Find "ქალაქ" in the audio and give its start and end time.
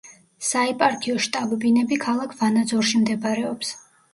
2.07-2.35